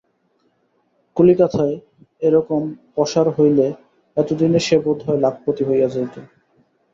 [1.17, 1.75] কলিকাতায়
[2.21, 2.61] এরকম
[2.95, 3.67] পশার হইলে
[4.17, 6.15] এতদিনে সে বোধ হয় লাখপতি হইয়া যাইত।